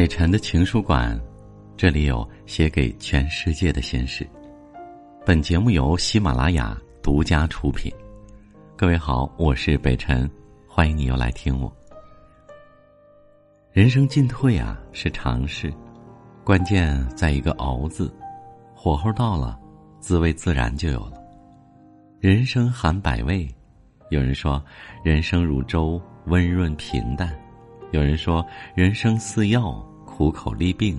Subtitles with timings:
[0.00, 1.20] 北辰的情书馆，
[1.76, 4.26] 这里有写给全世界的心事。
[5.26, 7.92] 本节目由喜马拉雅独家出品。
[8.78, 10.26] 各位好，我是北辰，
[10.66, 11.70] 欢迎你又来听我。
[13.72, 15.70] 人生进退啊是常事，
[16.44, 18.10] 关键在一个“熬”字，
[18.74, 19.60] 火候到了，
[20.00, 21.22] 滋味自然就有了。
[22.20, 23.46] 人生含百味，
[24.08, 24.64] 有人说
[25.04, 27.38] 人生如粥，温润平淡。
[27.90, 28.42] 有人说
[28.74, 29.86] 人生似药，
[30.20, 30.98] 苦口利病；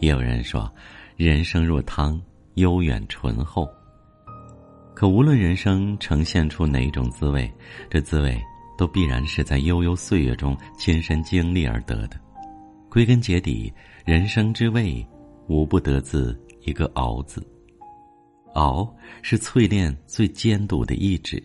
[0.00, 0.70] 也有人说
[1.16, 2.20] 人生若汤，
[2.56, 3.66] 悠远醇厚。
[4.94, 7.50] 可无论人生呈现出哪种滋味，
[7.88, 8.38] 这滋味
[8.76, 12.20] 都必然是在悠悠岁月中亲身经历而得的。
[12.90, 13.72] 归根结底，
[14.04, 15.02] 人生之味，
[15.48, 17.42] 无不得自一个“熬”字。
[18.52, 21.42] 熬是淬炼最坚笃的意志。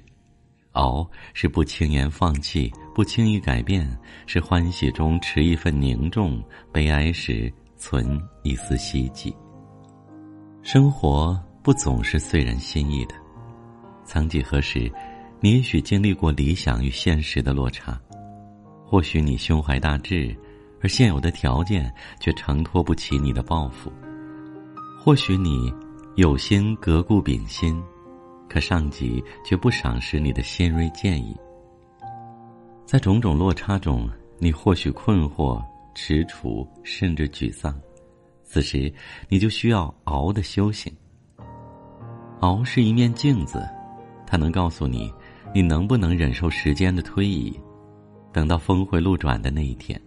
[0.73, 3.87] 熬是不轻言放弃，不轻易改变；
[4.27, 9.35] 是欢喜中持一份凝重，悲哀时存一丝希冀。
[10.61, 13.15] 生活不总是遂人心意的，
[14.03, 14.91] 曾几何时，
[15.39, 17.93] 你也许经历过理想与现实的落差；
[18.85, 20.35] 或许你胸怀大志，
[20.81, 23.89] 而现有的条件却承托不起你的抱负；
[25.03, 25.73] 或许你
[26.15, 27.81] 有心革故秉新。
[28.49, 31.37] 可上级却不赏识你的新锐建议，
[32.85, 37.79] 在种种落差中，你或许困惑、踟蹰，甚至沮丧。
[38.43, 38.91] 此时，
[39.27, 40.91] 你就需要熬的修行。
[42.39, 43.63] 熬是一面镜子，
[44.25, 45.13] 它能告诉你，
[45.53, 47.57] 你能不能忍受时间的推移。
[48.31, 49.99] 等到峰回路转的那一天，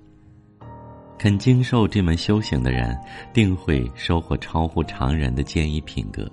[1.19, 2.99] 肯经受这门修行的人，
[3.33, 6.29] 定会收获超乎常人的坚毅品格。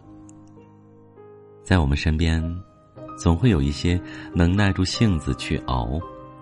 [1.70, 2.44] 在我们身边，
[3.16, 4.02] 总会有一些
[4.34, 6.00] 能耐住性子去熬，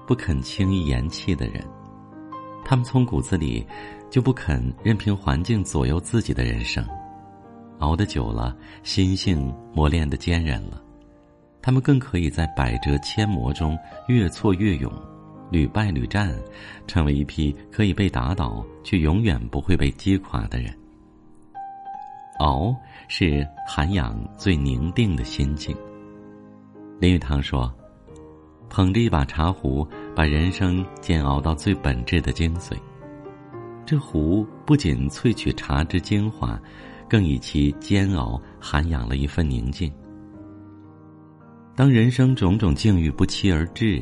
[0.07, 1.61] 不肯轻易言弃的人。
[2.63, 3.67] 他们从骨子里
[4.09, 6.81] 就不肯任凭环境左右自己的人生，
[7.79, 10.81] 熬得久了，心性磨练的坚韧了，
[11.61, 14.89] 他们更可以在百折千磨中越挫越勇，
[15.51, 16.33] 屡败屡战，
[16.87, 20.73] 成为一批可以被打倒却永远不会被击垮的人。
[22.39, 22.75] 熬
[23.07, 25.75] 是涵养最宁定的心境。
[26.99, 27.71] 林语堂说
[28.69, 32.73] ：“捧着一把茶壶，把人生煎熬到最本质的精髓。
[33.85, 36.59] 这壶不仅萃取茶之精华，
[37.07, 39.91] 更以其煎熬涵养了一份宁静。
[41.75, 44.01] 当人生种种境遇不期而至，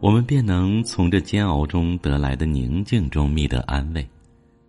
[0.00, 4.06] 我们便能从这煎熬中得来的宁静中觅得安慰，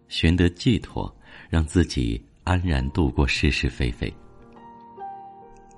[0.07, 1.13] 寻得寄托。”
[1.49, 4.13] 让自己安然度过是是非非。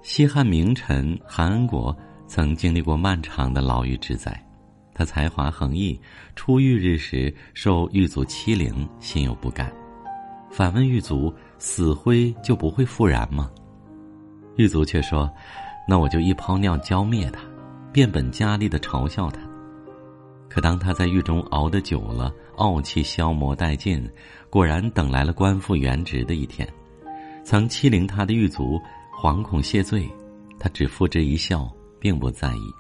[0.02, 4.34] 西汉名臣韩安国曾经历过漫长的牢狱之灾，
[4.94, 6.00] 他才华横溢，
[6.36, 9.72] 出狱日时受狱卒欺凌，心有不甘，
[10.50, 13.52] 反问狱卒：“死灰就不会复燃吗？”
[14.56, 15.30] 狱卒却说
[15.88, 17.42] ：“那我就一泡尿浇灭他，
[17.92, 19.42] 变本加厉的嘲笑他。”
[20.50, 24.04] 可当他在狱中熬得久了，傲气消磨殆尽，
[24.50, 26.68] 果然等来了官复原职的一天。
[27.44, 28.82] 曾欺凌他的狱卒
[29.16, 30.10] 惶恐谢罪，
[30.60, 32.74] 他只付之一笑，并不在意。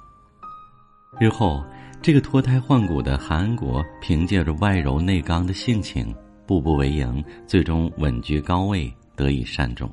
[1.19, 1.63] 日后，
[2.01, 6.13] 这个脱胎换骨的韩安国，凭借着外柔内刚的性情，
[6.47, 9.89] 步步为营，最终稳居高位，得以善终。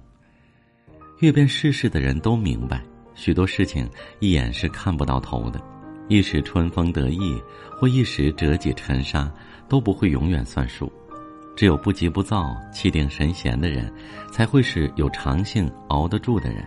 [1.20, 2.82] 阅遍世事的人都明白，
[3.14, 3.88] 许多事情
[4.18, 5.60] 一眼是看不到头的。
[6.08, 7.40] 一时春风得意，
[7.78, 9.30] 或一时折戟沉沙，
[9.68, 10.90] 都不会永远算数。
[11.56, 13.92] 只有不急不躁、气定神闲的人，
[14.30, 16.62] 才会是有长性、熬得住的人。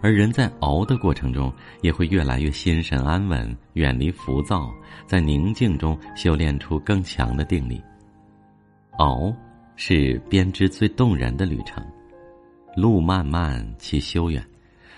[0.00, 4.70] 而人在熬的过程中，也会越来越心神安稳，远离浮躁，
[5.06, 7.82] 在宁静中修炼出更强的定力。
[8.98, 9.34] 熬，
[9.76, 11.84] 是编织最动人的旅程，
[12.76, 14.44] 路漫漫其修远。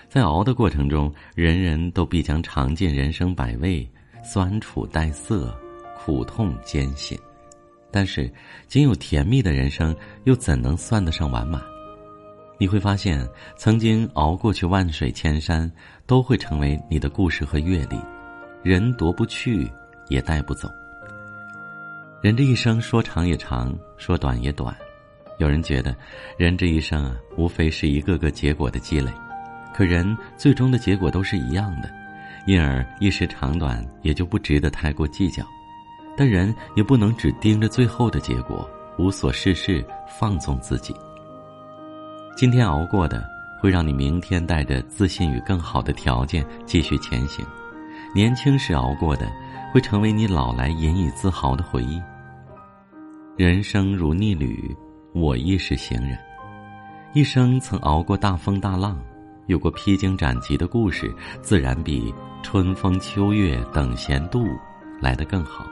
[0.09, 3.87] 在熬的过程中，人人都必将尝尽人生百味，
[4.23, 5.53] 酸楚带涩，
[5.97, 7.17] 苦痛艰辛。
[7.91, 8.31] 但是，
[8.67, 11.61] 仅有甜蜜的人生，又怎能算得上完满？
[12.57, 13.27] 你会发现，
[13.57, 15.71] 曾经熬过去万水千山，
[16.05, 17.99] 都会成为你的故事和阅历。
[18.63, 19.69] 人夺不去，
[20.07, 20.69] 也带不走。
[22.21, 24.75] 人这一生，说长也长，说短也短。
[25.37, 25.95] 有人觉得，
[26.37, 29.11] 人这一生啊，无非是一个个结果的积累。
[29.77, 31.89] 可人最终的结果都是一样的，
[32.47, 35.45] 因而一时长短也就不值得太过计较。
[36.17, 40.95] 但人也不能只盯着最后的结果，无所事事，放纵自己。
[42.35, 43.23] 今天熬过的，
[43.61, 47.45] 会让你明天带着自信与更好的条件继续前行；
[48.15, 49.31] 年轻时熬过的，
[49.71, 52.01] 会成为你老来引以自豪的回忆。
[53.37, 54.75] 人生如逆旅，
[55.13, 56.17] 我亦是行人。
[57.13, 58.99] 一生曾熬过大风大浪，
[59.47, 62.13] 有过披荆斩棘的故事，自然比
[62.43, 64.45] 春风秋月等闲度
[65.01, 65.65] 来得更好。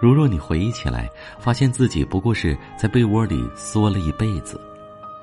[0.00, 1.08] 如若你回忆起来，
[1.38, 4.60] 发现自己不过是在被窝里缩了一辈子，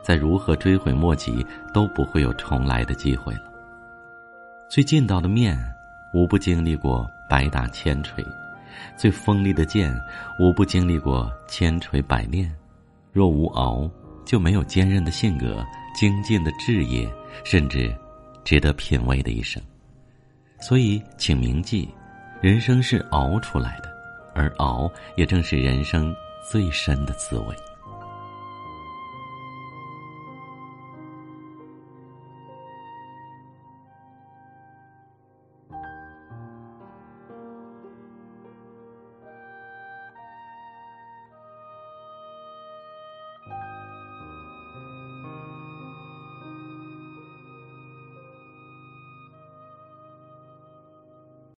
[0.02, 3.42] 再如何追悔莫及，都不会有重来的机会了。
[4.70, 5.58] 最劲道的面，
[6.14, 8.26] 无不经历过百打千锤。
[8.98, 9.94] 最锋利的剑，
[10.40, 12.52] 无不经历过千锤百炼。
[13.12, 13.90] 若无熬，
[14.26, 15.64] 就没有坚韧的性格、
[15.94, 17.12] 精进的志业，
[17.44, 17.96] 甚至
[18.44, 19.62] 值得品味的一生。
[20.60, 21.90] 所以，请铭记，
[22.42, 23.92] 人生是熬出来的，
[24.34, 26.16] 而熬也正是人生
[26.50, 27.56] 最深的滋味。